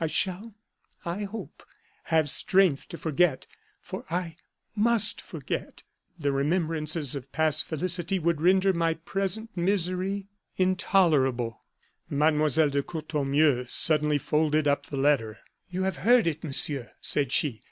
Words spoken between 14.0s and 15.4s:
folded up the letter.